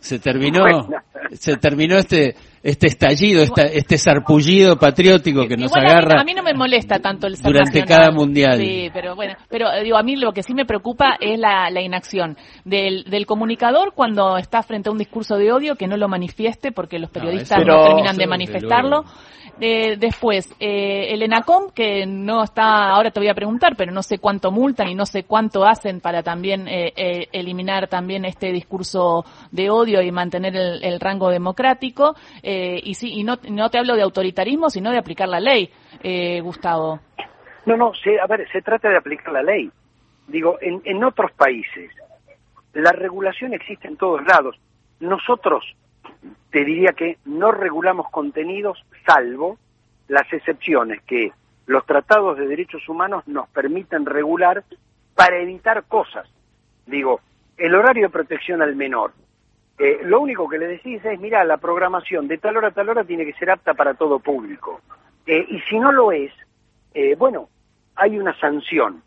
Se 0.00 0.18
terminó, 0.18 0.88
se 1.32 1.56
terminó 1.56 1.96
este, 1.96 2.34
este 2.62 2.88
estallido, 2.88 3.42
este 3.56 3.98
sarpullido 3.98 4.78
patriótico 4.78 5.46
que 5.46 5.56
nos 5.56 5.74
agarra. 5.74 6.20
A 6.20 6.24
mí, 6.24 6.34
no 6.34 6.42
me 6.42 6.54
molesta 6.54 6.98
tanto 6.98 7.26
el 7.26 7.36
durante 7.36 7.84
cada 7.84 8.10
mundial. 8.10 8.58
Sí, 8.58 8.90
pero 8.92 9.14
bueno, 9.14 9.34
pero 9.48 9.72
eh, 9.72 9.84
digo 9.84 9.96
a 9.96 10.02
mí 10.02 10.16
lo 10.16 10.32
que 10.32 10.42
sí 10.42 10.54
me 10.54 10.64
preocupa 10.64 11.16
es 11.20 11.38
la, 11.38 11.70
la 11.70 11.80
inacción 11.80 12.36
del, 12.64 13.04
del 13.04 13.26
comunicador 13.26 13.92
cuando 13.94 14.36
está 14.36 14.62
frente 14.62 14.88
a 14.88 14.92
un 14.92 14.98
discurso 14.98 15.36
de 15.36 15.52
odio 15.52 15.76
que 15.76 15.86
no 15.86 15.96
lo 15.96 16.08
manifieste 16.08 16.72
porque 16.72 16.98
los 16.98 17.10
periodistas 17.10 17.58
no, 17.66 17.84
terminan 17.84 18.16
de 18.16 18.26
manifestarlo. 18.26 19.04
Eh, 19.60 19.96
después, 19.98 20.48
eh, 20.60 21.12
el 21.12 21.22
ENACOM, 21.22 21.70
que 21.72 22.06
no 22.06 22.44
está, 22.44 22.90
ahora 22.90 23.10
te 23.10 23.18
voy 23.18 23.28
a 23.28 23.34
preguntar, 23.34 23.74
pero 23.76 23.90
no 23.90 24.02
sé 24.02 24.18
cuánto 24.18 24.52
multan 24.52 24.88
y 24.88 24.94
no 24.94 25.04
sé 25.04 25.24
cuánto 25.24 25.64
hacen 25.64 26.00
para 26.00 26.22
también 26.22 26.68
eh, 26.68 26.92
eh 26.94 27.28
eliminar 27.32 27.88
también 27.88 28.24
este 28.24 28.52
discurso 28.52 29.24
de 29.50 29.68
odio 29.68 30.00
y 30.00 30.12
mantener 30.12 30.54
el, 30.54 30.84
el 30.84 31.00
rango 31.00 31.30
democrático. 31.30 32.14
Eh, 32.50 32.80
y 32.82 32.94
sí, 32.94 33.12
y 33.12 33.24
no, 33.24 33.36
no 33.50 33.68
te 33.68 33.78
hablo 33.78 33.94
de 33.94 34.00
autoritarismo, 34.00 34.70
sino 34.70 34.90
de 34.90 34.96
aplicar 34.96 35.28
la 35.28 35.38
ley, 35.38 35.70
eh, 36.02 36.40
Gustavo. 36.40 36.98
No, 37.66 37.76
no, 37.76 37.92
se, 37.92 38.18
a 38.18 38.26
ver, 38.26 38.50
se 38.50 38.62
trata 38.62 38.88
de 38.88 38.96
aplicar 38.96 39.34
la 39.34 39.42
ley. 39.42 39.70
Digo, 40.26 40.56
en, 40.62 40.80
en 40.86 41.04
otros 41.04 41.30
países 41.32 41.90
la 42.72 42.92
regulación 42.92 43.52
existe 43.52 43.86
en 43.86 43.98
todos 43.98 44.22
lados. 44.24 44.58
Nosotros 44.98 45.62
te 46.50 46.64
diría 46.64 46.92
que 46.96 47.18
no 47.26 47.52
regulamos 47.52 48.06
contenidos 48.10 48.82
salvo 49.06 49.58
las 50.06 50.32
excepciones 50.32 51.02
que 51.02 51.32
los 51.66 51.84
tratados 51.84 52.38
de 52.38 52.46
derechos 52.46 52.88
humanos 52.88 53.28
nos 53.28 53.46
permiten 53.50 54.06
regular 54.06 54.64
para 55.14 55.38
evitar 55.38 55.84
cosas. 55.84 56.26
Digo, 56.86 57.20
el 57.58 57.74
horario 57.74 58.04
de 58.04 58.12
protección 58.12 58.62
al 58.62 58.74
menor. 58.74 59.12
Eh, 59.78 60.00
lo 60.02 60.20
único 60.20 60.48
que 60.48 60.58
le 60.58 60.66
decís 60.66 61.04
es, 61.04 61.20
mira, 61.20 61.44
la 61.44 61.56
programación 61.56 62.26
de 62.26 62.38
tal 62.38 62.56
hora 62.56 62.68
a 62.68 62.72
tal 62.72 62.88
hora 62.88 63.04
tiene 63.04 63.24
que 63.24 63.32
ser 63.34 63.50
apta 63.50 63.74
para 63.74 63.94
todo 63.94 64.18
público. 64.18 64.80
Eh, 65.24 65.46
y 65.48 65.60
si 65.60 65.78
no 65.78 65.92
lo 65.92 66.10
es, 66.10 66.32
eh, 66.94 67.14
bueno, 67.16 67.48
hay 67.94 68.18
una 68.18 68.38
sanción. 68.40 69.02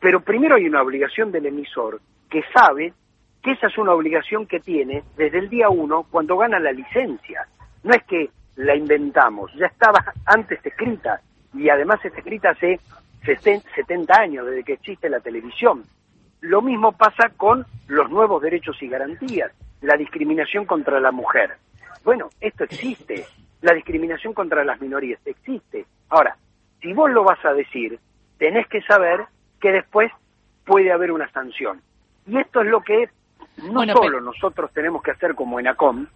Pero 0.00 0.20
primero 0.20 0.56
hay 0.56 0.66
una 0.66 0.80
obligación 0.80 1.30
del 1.32 1.46
emisor 1.46 2.00
que 2.30 2.42
sabe 2.54 2.94
que 3.42 3.52
esa 3.52 3.66
es 3.66 3.76
una 3.76 3.92
obligación 3.92 4.46
que 4.46 4.60
tiene 4.60 5.02
desde 5.16 5.38
el 5.38 5.48
día 5.48 5.68
uno 5.68 6.06
cuando 6.10 6.38
gana 6.38 6.58
la 6.58 6.72
licencia. 6.72 7.46
No 7.82 7.92
es 7.92 8.04
que 8.04 8.30
la 8.56 8.74
inventamos, 8.74 9.52
ya 9.54 9.66
estaba 9.66 10.12
antes 10.24 10.64
escrita 10.64 11.20
y 11.54 11.68
además 11.68 12.04
está 12.04 12.18
escrita 12.18 12.50
hace 12.50 12.80
70 13.24 14.18
años 14.18 14.46
desde 14.46 14.64
que 14.64 14.72
existe 14.74 15.08
la 15.08 15.20
televisión. 15.20 15.84
Lo 16.40 16.62
mismo 16.62 16.92
pasa 16.92 17.30
con 17.36 17.66
los 17.88 18.10
nuevos 18.10 18.42
derechos 18.42 18.80
y 18.82 18.88
garantías, 18.88 19.52
la 19.80 19.96
discriminación 19.96 20.66
contra 20.66 21.00
la 21.00 21.10
mujer. 21.10 21.56
Bueno, 22.04 22.28
esto 22.40 22.64
existe, 22.64 23.26
la 23.60 23.74
discriminación 23.74 24.32
contra 24.34 24.64
las 24.64 24.80
minorías 24.80 25.20
existe. 25.24 25.86
Ahora, 26.08 26.36
si 26.80 26.92
vos 26.92 27.10
lo 27.10 27.24
vas 27.24 27.44
a 27.44 27.52
decir, 27.52 27.98
tenés 28.38 28.66
que 28.68 28.82
saber 28.82 29.26
que 29.60 29.72
después 29.72 30.12
puede 30.64 30.92
haber 30.92 31.10
una 31.12 31.28
sanción. 31.30 31.80
Y 32.26 32.38
esto 32.38 32.60
es 32.60 32.66
lo 32.68 32.82
que 32.82 33.08
no 33.72 33.84
solo 33.86 34.20
nosotros 34.20 34.70
tenemos 34.72 35.02
que 35.02 35.10
hacer 35.10 35.34
como 35.34 35.58
ENACOM, 35.58 36.06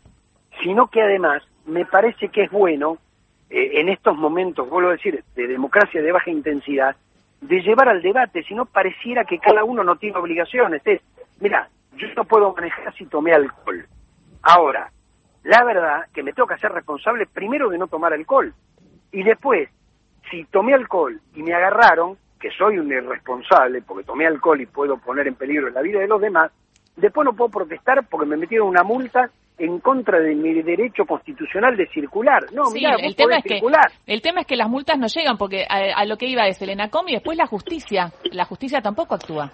sino 0.63 0.89
que 0.89 1.03
además 1.03 1.43
me 1.67 1.85
parece 1.85 2.29
que 2.29 2.45
es 2.45 2.51
bueno 2.51 2.99
eh, 3.51 3.81
en 3.81 3.89
estos 3.89 4.17
momentos, 4.17 4.69
vuelvo 4.69 4.91
a 4.91 4.93
decir, 4.93 5.25
de 5.35 5.47
democracia 5.47 6.01
de 6.01 6.13
baja 6.13 6.31
intensidad, 6.31 6.97
de 7.43 7.61
llevar 7.61 7.89
al 7.89 8.03
debate, 8.03 8.43
si 8.45 8.55
no 8.55 8.67
pareciera 8.67 9.25
que 9.25 9.39
cada 9.39 9.65
uno 9.65 9.83
no 9.85 9.97
tiene 9.97 10.17
obligaciones. 10.17 10.81
Es, 10.85 11.01
mira, 11.41 11.69
yo 11.97 12.07
no 12.17 12.25
puedo 12.25 12.55
manejar 12.55 12.95
si 12.95 13.05
tomé 13.07 13.33
alcohol. 13.33 13.87
Ahora, 14.43 14.91
la 15.43 15.65
verdad 15.65 16.07
que 16.15 16.23
me 16.23 16.33
que 16.33 16.55
hacer 16.55 16.73
responsable 16.73 17.27
primero 17.27 17.69
de 17.69 17.79
no 17.79 17.89
tomar 17.89 18.13
alcohol. 18.13 18.55
Y 19.11 19.25
después, 19.25 19.69
si 20.31 20.45
tomé 20.45 20.73
alcohol 20.73 21.21
y 21.35 21.43
me 21.43 21.53
agarraron, 21.53 22.17
que 22.41 22.51
soy 22.51 22.79
un 22.79 22.91
irresponsable 22.91 23.83
porque 23.83 24.05
tomé 24.05 24.27
alcohol 24.27 24.61
y 24.61 24.67
puedo 24.67 24.97
poner 24.99 25.29
en 25.29 25.35
peligro 25.35 25.71
la 25.71 25.81
vida 25.81 26.01
de 26.01 26.09
los 26.09 26.21
demás, 26.21 26.51
después 26.97 27.25
no 27.25 27.35
puedo 27.35 27.51
protestar 27.51 28.05
porque 28.09 28.27
me 28.27 28.37
metieron 28.37 28.69
una 28.69 28.83
multa 28.83 29.31
en 29.59 29.81
contra 29.81 30.19
de 30.19 30.35
mi 30.35 30.61
derecho 30.63 31.05
constitucional 31.05 31.77
de 31.77 31.87
circular. 31.89 32.43
No, 32.53 32.71
mira, 32.73 32.97
el 32.99 33.15
tema 33.15 33.37
es 33.37 33.45
circular. 33.45 33.93
que 34.05 34.13
el 34.13 34.23
tema 34.23 34.41
es 34.41 34.47
que 34.47 34.57
las 34.57 34.69
multas 34.69 34.99
no 34.99 35.07
llegan 35.07 35.37
porque 35.37 35.65
a, 35.69 36.05
lo 36.05 36.17
que 36.17 36.27
iba 36.27 36.47
es 36.47 36.61
el 36.63 36.71
ENACOM 36.71 37.09
y 37.09 37.13
después 37.13 37.37
la 37.37 37.47
justicia. 37.47 38.11
La 38.33 38.45
justicia 38.45 38.81
tampoco 38.81 39.15
actúa. 39.15 39.53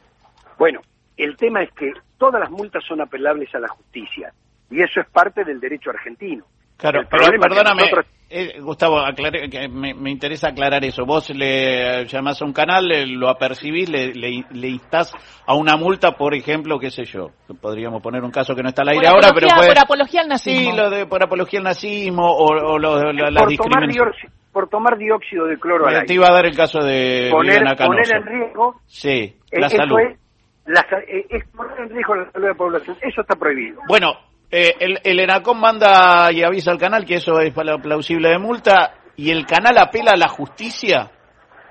Bueno, 0.58 0.80
el 1.16 1.36
tema 1.36 1.62
es 1.62 1.70
que 1.72 1.92
todas 2.16 2.40
las 2.40 2.50
multas 2.50 2.84
son 2.86 3.00
apelables 3.00 3.54
a 3.54 3.58
la 3.58 3.68
justicia 3.68 4.32
y 4.70 4.82
eso 4.82 5.00
es 5.00 5.08
parte 5.10 5.44
del 5.44 5.60
derecho 5.60 5.90
argentino. 5.90 6.44
Claro, 6.76 7.02
pero 7.10 7.24
perdóname, 7.40 7.90
eh, 8.30 8.60
Gustavo, 8.60 8.98
que 9.16 9.68
me, 9.68 10.10
interesa 10.10 10.48
aclarar 10.48 10.84
eso. 10.84 11.06
Vos 11.06 11.30
le 11.30 12.04
llamás 12.04 12.42
a 12.42 12.44
un 12.44 12.52
canal, 12.52 12.86
lo 13.12 13.30
apercibís, 13.30 13.88
le, 13.88 14.12
le, 14.12 14.68
instás 14.68 15.14
a 15.46 15.54
una 15.54 15.76
multa, 15.78 16.12
por 16.12 16.34
ejemplo, 16.34 16.78
qué 16.78 16.90
sé 16.90 17.04
yo. 17.04 17.30
Podríamos 17.60 18.02
poner 18.02 18.22
un 18.22 18.30
caso 18.30 18.54
que 18.54 18.62
no 18.62 18.68
está 18.68 18.82
al 18.82 18.90
aire 18.90 19.06
ahora, 19.06 19.30
pero 19.34 19.48
Por 19.48 19.78
apología 19.78 20.20
al 20.20 20.28
nazismo. 20.28 20.70
Sí, 20.72 20.76
lo 20.76 20.90
de 20.90 21.06
por 21.06 21.22
apología 21.22 21.60
al 21.60 21.64
nazismo 21.64 22.26
o, 22.26 22.78
la, 22.78 23.46
discriminación. 23.46 24.12
por 24.52 24.68
tomar 24.68 24.98
dióxido 24.98 25.46
de 25.46 25.58
cloro 25.58 25.86
al 25.86 25.94
aire. 25.94 26.06
Te 26.06 26.14
iba 26.14 26.26
a 26.28 26.32
dar 26.34 26.44
el 26.44 26.54
caso 26.54 26.80
de 26.80 27.28
poner, 27.30 27.62
poner 27.78 28.14
en 28.14 28.26
riesgo 28.26 28.80
sí, 28.86 29.36
la 29.52 29.70
salud. 29.70 30.00
Es, 30.00 30.18
la, 30.66 30.86
es 31.08 31.48
poner 31.48 31.80
en 31.80 31.88
riesgo 31.88 32.14
la 32.14 32.30
salud 32.30 32.44
de 32.44 32.52
la 32.52 32.58
población. 32.58 32.96
Eso 33.00 33.22
está 33.22 33.36
prohibido. 33.36 33.80
Bueno, 33.88 34.18
eh, 34.50 34.74
el, 34.80 34.98
el 35.04 35.20
ENACOM 35.20 35.60
manda 35.60 36.32
y 36.32 36.42
avisa 36.42 36.70
al 36.70 36.78
canal 36.78 37.04
que 37.04 37.16
eso 37.16 37.38
es 37.40 37.52
plausible 37.52 38.30
de 38.30 38.38
multa 38.38 38.94
y 39.16 39.30
el 39.30 39.46
canal 39.46 39.76
apela 39.78 40.12
a 40.12 40.16
la 40.16 40.28
justicia. 40.28 41.10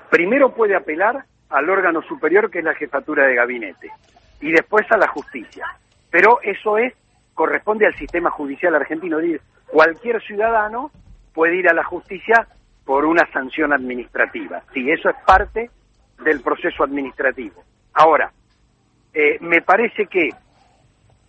Primero 0.10 0.54
puede 0.54 0.76
apelar 0.76 1.26
al 1.50 1.70
órgano 1.70 2.02
superior 2.04 2.52
que 2.52 2.60
es 2.60 2.66
la 2.66 2.76
jefatura 2.76 3.26
de 3.26 3.36
gabinete 3.36 3.90
y 4.42 4.52
después 4.52 4.86
a 4.92 4.98
la 4.98 5.08
justicia. 5.08 5.66
Pero 6.12 6.40
eso 6.42 6.78
es 6.78 6.94
corresponde 7.34 7.86
al 7.86 7.96
sistema 7.96 8.32
judicial 8.32 8.76
argentino. 8.76 9.18
Cualquier 9.68 10.22
ciudadano 10.24 10.92
puede 11.34 11.58
ir 11.58 11.70
a 11.70 11.74
la 11.74 11.84
justicia 11.84 12.48
por 12.84 13.06
una 13.06 13.32
sanción 13.32 13.74
administrativa. 13.74 14.64
Sí, 14.74 14.90
eso 14.90 15.10
es 15.10 15.16
parte 15.26 15.70
del 16.24 16.42
proceso 16.42 16.84
administrativo. 16.84 17.64
Ahora, 17.94 18.32
eh, 19.14 19.38
me 19.42 19.62
parece 19.62 20.08
que 20.08 20.30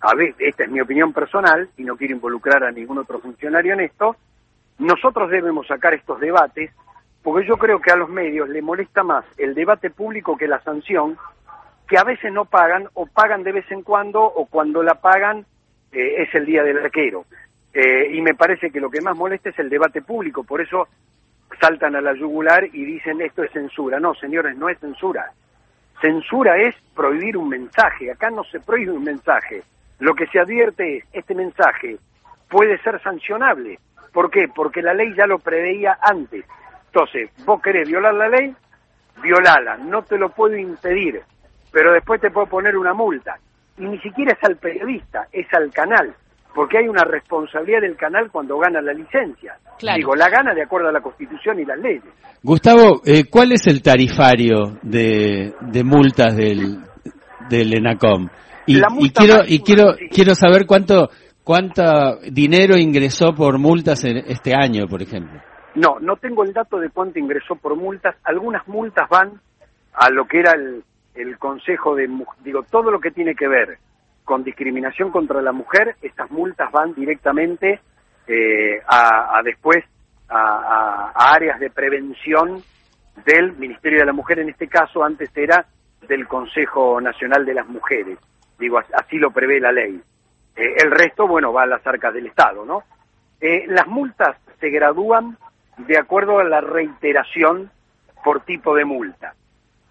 a 0.00 0.14
ver, 0.14 0.34
esta 0.38 0.64
es 0.64 0.70
mi 0.70 0.80
opinión 0.80 1.12
personal 1.12 1.68
y 1.76 1.84
no 1.84 1.96
quiero 1.96 2.14
involucrar 2.14 2.64
a 2.64 2.70
ningún 2.70 2.98
otro 2.98 3.18
funcionario 3.18 3.74
en 3.74 3.80
esto, 3.80 4.16
nosotros 4.78 5.30
debemos 5.30 5.66
sacar 5.66 5.94
estos 5.94 6.20
debates 6.20 6.70
porque 7.22 7.46
yo 7.46 7.56
creo 7.56 7.80
que 7.80 7.90
a 7.90 7.96
los 7.96 8.08
medios 8.08 8.48
le 8.48 8.62
molesta 8.62 9.02
más 9.02 9.24
el 9.36 9.54
debate 9.54 9.90
público 9.90 10.36
que 10.36 10.46
la 10.46 10.60
sanción, 10.62 11.18
que 11.88 11.98
a 11.98 12.04
veces 12.04 12.32
no 12.32 12.44
pagan 12.44 12.88
o 12.94 13.06
pagan 13.06 13.42
de 13.42 13.52
vez 13.52 13.70
en 13.70 13.82
cuando 13.82 14.22
o 14.22 14.46
cuando 14.46 14.82
la 14.82 14.94
pagan 14.94 15.44
eh, 15.90 16.22
es 16.22 16.34
el 16.34 16.46
día 16.46 16.62
del 16.62 16.78
arquero. 16.78 17.24
Eh, 17.72 18.10
y 18.12 18.20
me 18.22 18.34
parece 18.34 18.70
que 18.70 18.80
lo 18.80 18.90
que 18.90 19.00
más 19.00 19.16
molesta 19.16 19.50
es 19.50 19.58
el 19.58 19.68
debate 19.68 20.02
público, 20.02 20.44
por 20.44 20.60
eso 20.60 20.88
saltan 21.60 21.96
a 21.96 22.00
la 22.00 22.14
yugular 22.14 22.64
y 22.64 22.84
dicen 22.84 23.20
esto 23.20 23.42
es 23.42 23.50
censura. 23.52 23.98
No, 23.98 24.14
señores, 24.14 24.56
no 24.56 24.68
es 24.68 24.78
censura. 24.78 25.32
Censura 26.00 26.56
es 26.56 26.74
prohibir 26.94 27.36
un 27.36 27.48
mensaje. 27.48 28.10
Acá 28.10 28.30
no 28.30 28.44
se 28.44 28.60
prohíbe 28.60 28.92
un 28.92 29.04
mensaje. 29.04 29.62
Lo 29.98 30.14
que 30.14 30.26
se 30.28 30.38
advierte 30.38 30.98
es, 30.98 31.04
este 31.12 31.34
mensaje 31.34 31.98
puede 32.48 32.78
ser 32.82 33.00
sancionable. 33.02 33.78
¿Por 34.12 34.30
qué? 34.30 34.46
Porque 34.54 34.82
la 34.82 34.94
ley 34.94 35.14
ya 35.16 35.26
lo 35.26 35.38
preveía 35.38 35.98
antes. 36.00 36.44
Entonces, 36.86 37.30
vos 37.44 37.60
querés 37.62 37.88
violar 37.88 38.14
la 38.14 38.28
ley, 38.28 38.54
violala, 39.22 39.76
no 39.76 40.02
te 40.02 40.18
lo 40.18 40.30
puedo 40.30 40.56
impedir, 40.56 41.20
pero 41.72 41.92
después 41.92 42.20
te 42.20 42.30
puedo 42.30 42.46
poner 42.46 42.76
una 42.76 42.94
multa. 42.94 43.36
Y 43.76 43.84
ni 43.84 43.98
siquiera 44.00 44.32
es 44.32 44.44
al 44.48 44.56
periodista, 44.56 45.28
es 45.30 45.46
al 45.52 45.70
canal, 45.70 46.14
porque 46.54 46.78
hay 46.78 46.88
una 46.88 47.04
responsabilidad 47.04 47.82
del 47.82 47.96
canal 47.96 48.30
cuando 48.30 48.58
gana 48.58 48.80
la 48.80 48.92
licencia. 48.92 49.56
Digo, 49.94 50.16
la 50.16 50.28
gana 50.28 50.54
de 50.54 50.62
acuerdo 50.62 50.88
a 50.88 50.92
la 50.92 51.00
Constitución 51.00 51.60
y 51.60 51.64
las 51.64 51.78
leyes. 51.78 52.02
Gustavo, 52.42 53.00
eh, 53.04 53.24
¿cuál 53.30 53.52
es 53.52 53.66
el 53.66 53.82
tarifario 53.82 54.78
de, 54.82 55.52
multas 55.84 56.36
del, 56.36 56.78
del 57.48 57.76
ENACOM? 57.76 58.28
Y, 58.66 58.80
quiero 59.12 59.44
y 59.46 59.60
quiero 59.60 59.94
quiero 60.10 60.34
saber 60.34 60.66
cuánto 60.66 61.08
cuánto 61.42 62.18
dinero 62.30 62.76
ingresó 62.76 63.34
por 63.34 63.58
multas 63.58 64.04
en 64.04 64.18
este 64.18 64.54
año, 64.54 64.86
por 64.86 65.00
ejemplo. 65.00 65.40
No, 65.74 65.98
no 66.00 66.16
tengo 66.16 66.44
el 66.44 66.52
dato 66.52 66.78
de 66.78 66.90
cuánto 66.90 67.18
ingresó 67.18 67.56
por 67.56 67.76
multas. 67.76 68.16
Algunas 68.24 68.68
multas 68.68 69.08
van 69.08 69.40
a 69.94 70.10
lo 70.10 70.26
que 70.26 70.40
era 70.40 70.52
el, 70.52 70.84
el 71.14 71.38
Consejo 71.38 71.94
de 71.94 72.08
digo 72.44 72.62
todo 72.70 72.90
lo 72.90 73.00
que 73.00 73.10
tiene 73.10 73.34
que 73.34 73.48
ver 73.48 73.78
con 74.24 74.44
discriminación 74.44 75.10
contra 75.10 75.40
la 75.40 75.52
mujer. 75.52 75.96
Estas 76.02 76.30
multas 76.30 76.70
van 76.70 76.92
directamente 76.92 77.80
eh, 78.26 78.82
a, 78.86 79.40
después 79.42 79.82
a, 80.28 81.12
a 81.14 81.32
áreas 81.32 81.58
de 81.58 81.70
prevención 81.70 82.62
del 83.24 83.56
Ministerio 83.56 84.00
de 84.00 84.06
la 84.06 84.12
Mujer. 84.12 84.40
En 84.40 84.50
este 84.50 84.68
caso, 84.68 85.02
antes 85.02 85.30
era 85.34 85.64
del 86.06 86.26
Consejo 86.26 87.00
Nacional 87.00 87.44
de 87.44 87.54
las 87.54 87.66
Mujeres. 87.66 88.18
Digo, 88.58 88.78
así 88.78 89.18
lo 89.18 89.30
prevé 89.30 89.60
la 89.60 89.72
ley. 89.72 90.00
Eh, 90.56 90.74
el 90.82 90.90
resto, 90.90 91.26
bueno, 91.26 91.52
va 91.52 91.62
a 91.62 91.66
las 91.66 91.86
arcas 91.86 92.12
del 92.14 92.26
Estado, 92.26 92.64
¿no? 92.64 92.82
Eh, 93.40 93.66
las 93.68 93.86
multas 93.86 94.36
se 94.58 94.70
gradúan 94.70 95.38
de 95.78 95.96
acuerdo 95.96 96.40
a 96.40 96.44
la 96.44 96.60
reiteración 96.60 97.70
por 98.24 98.40
tipo 98.40 98.74
de 98.74 98.84
multa, 98.84 99.34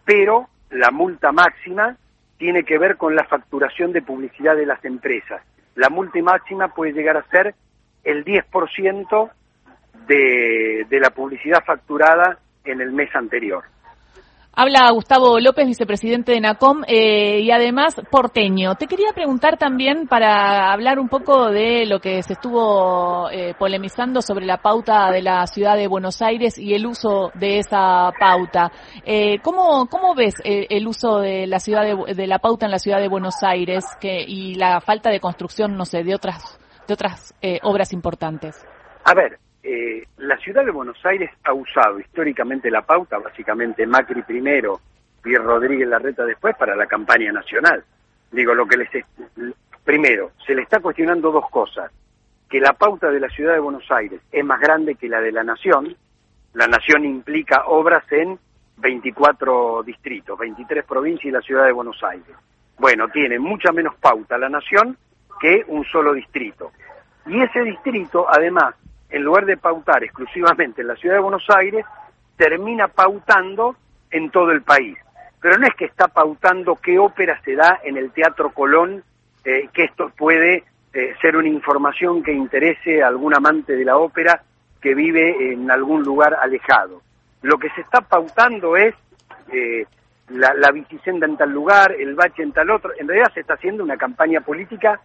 pero 0.04 0.50
la 0.70 0.92
multa 0.92 1.32
máxima 1.32 1.96
tiene 2.38 2.64
que 2.64 2.78
ver 2.78 2.98
con 2.98 3.16
la 3.16 3.24
facturación 3.24 3.94
de 3.94 4.02
publicidad 4.02 4.56
de 4.56 4.66
las 4.66 4.84
empresas. 4.84 5.42
La 5.76 5.90
multa 5.90 6.20
máxima 6.22 6.74
puede 6.74 6.92
llegar 6.92 7.16
a 7.16 7.28
ser 7.30 7.56
el 8.04 8.26
10% 8.26 9.32
de, 10.08 10.86
de 10.90 11.00
la 11.00 11.10
publicidad 11.12 11.64
facturada 11.64 12.40
en 12.66 12.82
el 12.82 12.92
mes 12.92 13.16
anterior. 13.16 13.64
Habla 14.60 14.90
Gustavo 14.90 15.40
López, 15.40 15.68
vicepresidente 15.68 16.32
de 16.32 16.42
NACOM 16.42 16.82
eh, 16.88 17.42
y 17.42 17.52
además 17.52 17.94
porteño. 18.10 18.74
Te 18.74 18.88
quería 18.88 19.14
preguntar 19.14 19.56
también 19.60 20.08
para 20.08 20.74
hablar 20.74 20.98
un 20.98 21.10
poco 21.10 21.52
de 21.52 21.86
lo 21.86 22.00
que 22.00 22.24
se 22.24 22.34
estuvo 22.34 23.30
eh, 23.30 23.54
polemizando 23.60 24.20
sobre 24.24 24.48
la 24.48 24.58
pauta 24.58 25.12
de 25.12 25.22
la 25.22 25.46
ciudad 25.46 25.76
de 25.76 25.86
Buenos 25.86 26.24
Aires 26.24 26.58
y 26.58 26.74
el 26.74 26.88
uso 26.88 27.30
de 27.36 27.60
esa 27.60 28.12
pauta. 28.20 28.72
Eh, 29.06 29.38
¿cómo, 29.44 29.86
¿Cómo 29.92 30.16
ves 30.16 30.34
el 30.44 30.88
uso 30.88 31.20
de 31.20 31.46
la 31.46 31.60
ciudad 31.60 31.84
de, 31.84 32.26
la 32.26 32.40
pauta 32.40 32.66
en 32.66 32.72
la 32.72 32.80
ciudad 32.80 33.00
de 33.00 33.10
Buenos 33.10 33.44
Aires 33.44 33.86
que, 34.02 34.24
y 34.28 34.56
la 34.56 34.82
falta 34.82 35.12
de 35.12 35.20
construcción, 35.20 35.78
no 35.78 35.86
sé, 35.86 36.04
de 36.04 36.16
otras 36.16 36.60
de 36.88 36.96
otras 36.96 37.36
obras 37.62 37.94
importantes? 37.94 38.66
A 39.04 39.14
ver, 39.14 39.38
eh, 39.70 40.08
la 40.20 40.38
ciudad 40.38 40.64
de 40.64 40.72
Buenos 40.72 41.06
Aires 41.06 41.30
ha 41.44 41.52
usado 41.52 42.00
históricamente 42.00 42.72
la 42.72 42.84
pauta, 42.84 43.18
básicamente 43.18 43.86
Macri 43.86 44.22
primero, 44.22 44.80
Pierre 45.22 45.44
Rodríguez 45.44 45.90
Larreta 45.90 46.24
después, 46.24 46.56
para 46.56 46.74
la 46.74 46.86
campaña 46.86 47.34
nacional. 47.34 47.84
Digo, 48.32 48.54
lo 48.54 48.66
que 48.66 48.78
les... 48.78 48.90
Primero, 49.84 50.32
se 50.46 50.56
le 50.56 50.62
está 50.62 50.80
cuestionando 50.80 51.32
dos 51.32 51.50
cosas. 51.50 51.92
Que 52.50 52.62
la 52.62 52.74
pauta 52.74 53.12
de 53.12 53.20
la 53.20 53.28
ciudad 53.28 53.56
de 53.56 53.60
Buenos 53.60 53.92
Aires 53.92 54.22
es 54.32 54.46
más 54.46 54.62
grande 54.62 54.96
que 54.96 55.10
la 55.10 55.20
de 55.20 55.34
la 55.34 55.44
nación. 55.44 55.98
La 56.54 56.68
nación 56.68 57.04
implica 57.04 57.66
obras 57.66 58.10
en 58.10 58.40
24 58.78 59.84
distritos, 59.84 60.40
23 60.40 60.86
provincias 60.86 61.26
y 61.26 61.32
la 61.32 61.42
ciudad 61.42 61.66
de 61.66 61.74
Buenos 61.74 62.02
Aires. 62.04 62.38
Bueno, 62.78 63.10
tiene 63.10 63.38
mucha 63.38 63.74
menos 63.74 63.96
pauta 63.96 64.38
la 64.38 64.48
nación 64.48 64.98
que 65.42 65.66
un 65.68 65.84
solo 65.84 66.14
distrito. 66.14 66.72
Y 67.26 67.42
ese 67.42 67.64
distrito, 67.64 68.28
además, 68.30 68.76
en 69.10 69.24
lugar 69.24 69.46
de 69.46 69.58
pautar 69.58 70.04
exclusivamente 70.04 70.82
en 70.82 70.88
la 70.88 70.96
ciudad 70.96 71.16
de 71.16 71.22
Buenos 71.22 71.46
Aires, 71.50 71.86
termina 72.36 72.88
pautando 72.88 73.76
en 74.12 74.30
todo 74.30 74.52
el 74.52 74.62
país. 74.62 74.98
Pero 75.42 75.58
no 75.58 75.68
es 75.68 75.76
que 75.76 75.86
está 75.86 76.08
pautando 76.08 76.76
qué 76.76 76.98
ópera 77.00 77.40
se 77.44 77.56
da 77.56 77.80
en 77.84 77.98
el 77.98 78.12
Teatro 78.12 78.52
Colón, 78.52 79.04
eh, 79.46 79.70
que 79.74 79.86
esto 79.86 80.12
puede 80.18 80.64
eh, 80.94 81.14
ser 81.22 81.38
una 81.38 81.48
información 81.48 82.24
que 82.24 82.34
interese 82.34 83.04
a 83.04 83.08
algún 83.08 83.36
amante 83.36 83.76
de 83.76 83.86
la 83.86 83.98
ópera 83.98 84.42
que 84.82 84.94
vive 84.94 85.54
en 85.54 85.70
algún 85.70 86.04
lugar 86.04 86.36
alejado. 86.36 87.02
Lo 87.42 87.58
que 87.58 87.70
se 87.72 87.82
está 87.82 88.02
pautando 88.02 88.76
es 88.76 88.96
eh, 89.52 89.86
la, 90.30 90.54
la 90.54 90.70
en 90.70 91.38
tal 91.38 91.52
lugar, 91.52 91.94
el 91.94 92.16
bache 92.16 92.44
en 92.44 92.52
tal 92.52 92.70
otro. 92.70 92.92
En 92.98 93.08
realidad 93.08 93.32
se 93.34 93.42
está 93.42 93.54
haciendo 93.54 93.84
una 93.84 93.98
campaña 93.98 94.42
política 94.42 95.00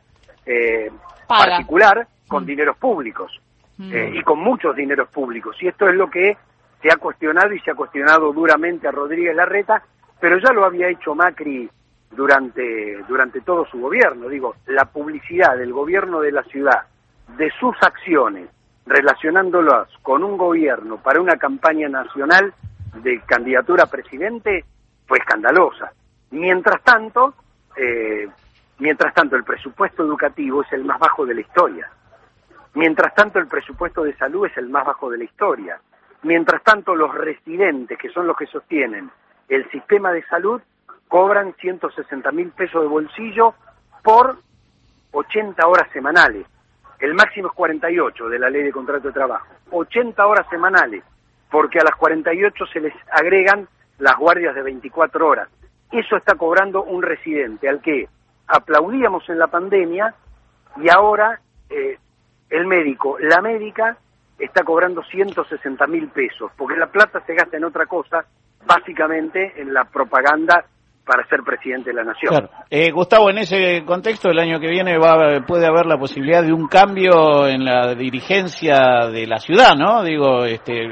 particular 1.28 2.06
con 2.26 2.42
mm. 2.42 2.46
dineros 2.46 2.76
públicos. 2.78 3.40
Eh, 3.90 4.12
y 4.14 4.22
con 4.22 4.38
muchos 4.38 4.76
dineros 4.76 5.08
públicos. 5.08 5.56
Y 5.60 5.68
esto 5.68 5.88
es 5.88 5.94
lo 5.94 6.08
que 6.10 6.36
se 6.80 6.88
ha 6.92 6.96
cuestionado 6.96 7.52
y 7.52 7.60
se 7.60 7.70
ha 7.70 7.74
cuestionado 7.74 8.32
duramente 8.32 8.88
a 8.88 8.90
Rodríguez 8.90 9.34
Larreta, 9.34 9.82
pero 10.20 10.38
ya 10.38 10.52
lo 10.52 10.64
había 10.64 10.88
hecho 10.88 11.14
Macri 11.14 11.68
durante, 12.10 13.02
durante 13.08 13.40
todo 13.40 13.66
su 13.66 13.80
gobierno. 13.80 14.28
Digo, 14.28 14.56
la 14.66 14.84
publicidad 14.84 15.56
del 15.56 15.72
gobierno 15.72 16.20
de 16.20 16.32
la 16.32 16.42
ciudad, 16.44 16.82
de 17.36 17.50
sus 17.58 17.76
acciones, 17.82 18.48
relacionándolas 18.86 19.88
con 20.02 20.24
un 20.24 20.36
gobierno 20.36 20.98
para 20.98 21.20
una 21.20 21.36
campaña 21.36 21.88
nacional 21.88 22.52
de 23.02 23.20
candidatura 23.20 23.84
a 23.84 23.90
presidente, 23.90 24.64
fue 25.06 25.18
escandalosa. 25.18 25.92
Mientras 26.30 26.82
tanto, 26.82 27.34
eh, 27.76 28.28
mientras 28.78 29.14
tanto, 29.14 29.36
el 29.36 29.44
presupuesto 29.44 30.02
educativo 30.02 30.62
es 30.62 30.72
el 30.72 30.84
más 30.84 30.98
bajo 30.98 31.24
de 31.24 31.34
la 31.34 31.40
historia. 31.40 31.90
Mientras 32.74 33.14
tanto, 33.14 33.38
el 33.38 33.48
presupuesto 33.48 34.02
de 34.02 34.16
salud 34.16 34.46
es 34.46 34.56
el 34.56 34.68
más 34.68 34.86
bajo 34.86 35.10
de 35.10 35.18
la 35.18 35.24
historia. 35.24 35.80
Mientras 36.22 36.62
tanto, 36.62 36.94
los 36.94 37.14
residentes, 37.14 37.98
que 37.98 38.08
son 38.10 38.26
los 38.26 38.36
que 38.36 38.46
sostienen 38.46 39.10
el 39.48 39.68
sistema 39.70 40.12
de 40.12 40.24
salud, 40.24 40.60
cobran 41.08 41.54
160 41.60 42.32
mil 42.32 42.50
pesos 42.50 42.82
de 42.82 42.88
bolsillo 42.88 43.54
por 44.02 44.38
80 45.12 45.66
horas 45.66 45.88
semanales. 45.92 46.46
El 46.98 47.14
máximo 47.14 47.48
es 47.48 47.54
48 47.54 48.28
de 48.28 48.38
la 48.38 48.48
ley 48.48 48.62
de 48.62 48.72
contrato 48.72 49.08
de 49.08 49.14
trabajo. 49.14 49.46
80 49.70 50.24
horas 50.26 50.46
semanales, 50.48 51.04
porque 51.50 51.80
a 51.80 51.84
las 51.84 51.96
48 51.96 52.66
se 52.72 52.80
les 52.80 52.94
agregan 53.10 53.68
las 53.98 54.16
guardias 54.16 54.54
de 54.54 54.62
24 54.62 55.26
horas. 55.26 55.48
Eso 55.90 56.16
está 56.16 56.36
cobrando 56.36 56.82
un 56.84 57.02
residente 57.02 57.68
al 57.68 57.82
que 57.82 58.08
aplaudíamos 58.46 59.28
en 59.28 59.38
la 59.38 59.48
pandemia 59.48 60.14
y 60.76 60.88
ahora 60.88 61.40
eh, 61.68 61.98
el 62.52 62.66
médico, 62.66 63.16
la 63.18 63.40
médica, 63.40 63.96
está 64.38 64.62
cobrando 64.62 65.02
160 65.02 65.86
mil 65.86 66.08
pesos, 66.08 66.50
porque 66.56 66.76
la 66.76 66.86
plata 66.86 67.20
se 67.26 67.34
gasta 67.34 67.56
en 67.56 67.64
otra 67.64 67.86
cosa, 67.86 68.24
básicamente 68.66 69.60
en 69.60 69.72
la 69.72 69.84
propaganda 69.84 70.64
para 71.04 71.26
ser 71.26 71.40
presidente 71.42 71.90
de 71.90 71.96
la 71.96 72.04
nación. 72.04 72.48
Eh, 72.70 72.90
Gustavo, 72.92 73.30
en 73.30 73.38
ese 73.38 73.82
contexto, 73.84 74.30
el 74.30 74.38
año 74.38 74.60
que 74.60 74.68
viene 74.68 74.98
va, 74.98 75.44
puede 75.46 75.66
haber 75.66 75.86
la 75.86 75.98
posibilidad 75.98 76.42
de 76.42 76.52
un 76.52 76.68
cambio 76.68 77.48
en 77.48 77.64
la 77.64 77.94
dirigencia 77.94 79.08
de 79.10 79.26
la 79.26 79.38
ciudad, 79.38 79.74
¿no? 79.76 80.04
Digo, 80.04 80.44
este, 80.44 80.86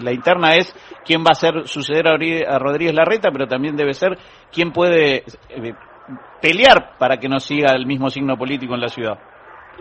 la 0.00 0.12
interna 0.12 0.56
es 0.56 0.74
quién 1.04 1.22
va 1.22 1.30
a 1.30 1.34
ser 1.34 1.68
suceder 1.68 2.08
a 2.08 2.58
Rodríguez 2.58 2.94
Larreta, 2.94 3.30
pero 3.30 3.46
también 3.46 3.76
debe 3.76 3.94
ser 3.94 4.18
quién 4.52 4.72
puede 4.72 5.22
eh, 5.48 5.74
pelear 6.40 6.96
para 6.98 7.18
que 7.18 7.28
no 7.28 7.38
siga 7.38 7.72
el 7.74 7.86
mismo 7.86 8.10
signo 8.10 8.36
político 8.36 8.74
en 8.74 8.80
la 8.80 8.88
ciudad. 8.88 9.18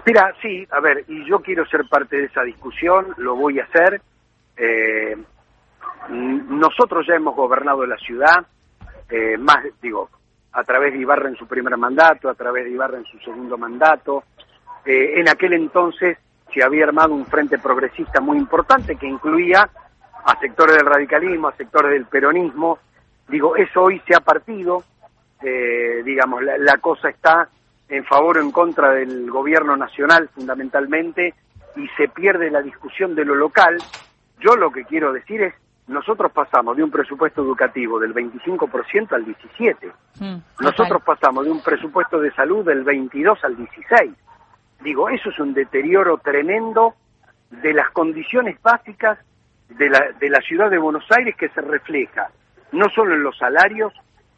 Mira, 0.03 0.33
sí, 0.41 0.67
a 0.71 0.79
ver, 0.79 1.05
y 1.07 1.25
yo 1.25 1.39
quiero 1.39 1.65
ser 1.65 1.87
parte 1.87 2.17
de 2.17 2.25
esa 2.25 2.43
discusión, 2.43 3.13
lo 3.17 3.35
voy 3.35 3.59
a 3.59 3.63
hacer. 3.63 4.01
Eh, 4.57 5.15
nosotros 6.09 7.05
ya 7.07 7.15
hemos 7.15 7.35
gobernado 7.35 7.85
la 7.85 7.97
ciudad, 7.97 8.45
eh, 9.09 9.37
más, 9.37 9.65
digo, 9.81 10.09
a 10.51 10.63
través 10.63 10.93
de 10.93 10.99
Ibarra 10.99 11.29
en 11.29 11.35
su 11.35 11.47
primer 11.47 11.75
mandato, 11.77 12.29
a 12.29 12.35
través 12.35 12.65
de 12.65 12.71
Ibarra 12.71 12.97
en 12.97 13.05
su 13.05 13.17
segundo 13.19 13.57
mandato. 13.57 14.23
Eh, 14.85 15.19
en 15.19 15.27
aquel 15.27 15.53
entonces 15.53 16.17
se 16.53 16.63
había 16.63 16.85
armado 16.85 17.13
un 17.13 17.25
frente 17.25 17.57
progresista 17.57 18.21
muy 18.21 18.37
importante 18.37 18.95
que 18.95 19.07
incluía 19.07 19.67
a 20.25 20.39
sectores 20.39 20.77
del 20.77 20.85
radicalismo, 20.85 21.47
a 21.47 21.55
sectores 21.55 21.91
del 21.91 22.05
peronismo. 22.05 22.79
Digo, 23.27 23.55
eso 23.55 23.83
hoy 23.83 24.01
se 24.07 24.15
ha 24.15 24.19
partido, 24.19 24.83
digamos, 26.03 26.41
la 26.43 26.77
cosa 26.77 27.09
está 27.09 27.49
en 27.89 28.03
favor 28.05 28.37
o 28.37 28.41
en 28.41 28.51
contra 28.51 28.91
del 28.91 29.29
gobierno 29.29 29.75
nacional 29.77 30.29
fundamentalmente 30.33 31.33
y 31.75 31.87
se 31.97 32.07
pierde 32.07 32.49
la 32.49 32.61
discusión 32.61 33.15
de 33.15 33.25
lo 33.25 33.35
local, 33.35 33.77
yo 34.39 34.55
lo 34.55 34.71
que 34.71 34.85
quiero 34.85 35.13
decir 35.13 35.41
es, 35.41 35.53
nosotros 35.87 36.31
pasamos 36.31 36.75
de 36.77 36.83
un 36.83 36.89
presupuesto 36.89 37.43
educativo 37.43 37.99
del 37.99 38.13
25% 38.13 39.13
al 39.13 39.25
17%, 39.25 39.93
mm, 40.19 40.63
nosotros 40.63 41.03
pasamos 41.03 41.45
de 41.45 41.51
un 41.51 41.61
presupuesto 41.61 42.19
de 42.19 42.31
salud 42.31 42.65
del 42.65 42.83
22 42.83 43.43
al 43.43 43.55
16%. 43.55 44.15
Digo, 44.81 45.09
eso 45.09 45.29
es 45.29 45.39
un 45.39 45.53
deterioro 45.53 46.17
tremendo 46.17 46.95
de 47.49 47.73
las 47.73 47.91
condiciones 47.91 48.61
básicas 48.61 49.19
de 49.69 49.89
la, 49.89 50.11
de 50.19 50.29
la 50.29 50.41
ciudad 50.41 50.69
de 50.69 50.77
Buenos 50.77 51.05
Aires 51.11 51.35
que 51.37 51.49
se 51.49 51.61
refleja 51.61 52.29
no 52.71 52.89
solo 52.89 53.13
en 53.15 53.23
los 53.23 53.37
salarios, 53.37 53.93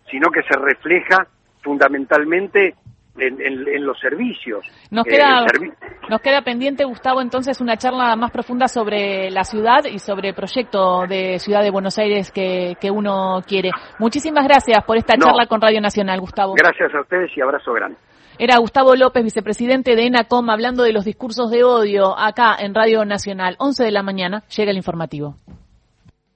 sino 0.10 0.30
que 0.30 0.44
se 0.44 0.56
refleja 0.56 1.28
fundamentalmente 1.62 2.76
en, 3.20 3.86
los 3.86 4.00
servicios. 4.00 4.66
Nos 4.92 5.06
eh, 5.08 5.12
queda, 5.12 5.46
nos 6.10 6.22
queda 6.22 6.42
pendiente, 6.42 6.84
Gustavo, 6.86 7.22
entonces 7.22 7.60
una 7.62 7.78
charla 7.78 8.16
más 8.16 8.32
profunda 8.32 8.68
sobre 8.68 9.30
la 9.32 9.44
ciudad 9.44 9.86
y 9.86 10.00
sobre 10.00 10.30
el 10.30 10.36
proyecto 10.36 11.06
de 11.08 11.40
Ciudad 11.40 11.62
de 11.64 11.72
Buenos 11.72 11.98
Aires 11.98 12.32
que, 12.32 12.76
que 12.80 12.92
uno 12.92 13.42
quiere. 13.48 13.72
Muchísimas 14.00 14.46
gracias 14.46 14.84
por 14.86 14.98
esta 14.98 15.16
charla 15.18 15.48
con 15.48 15.62
Radio 15.62 15.82
Nacional, 15.82 16.20
Gustavo. 16.20 16.54
Gracias 16.56 16.94
a 16.94 17.02
ustedes 17.02 17.32
y 17.36 17.42
abrazo 17.42 17.74
grande. 17.74 17.98
Era 18.40 18.58
Gustavo 18.58 18.96
López, 18.96 19.24
vicepresidente 19.24 19.96
de 19.96 20.06
ENACOM, 20.06 20.52
hablando 20.52 20.84
de 20.84 20.94
los 20.94 21.06
discursos 21.06 21.50
de 21.50 21.64
odio 21.64 22.18
acá 22.18 22.56
en 22.60 22.76
Radio 22.76 23.04
Nacional. 23.04 23.56
11 23.58 23.84
de 23.84 23.92
la 23.92 24.04
mañana 24.04 24.44
llega 24.56 24.70
el 24.70 24.78
informativo. 24.78 25.38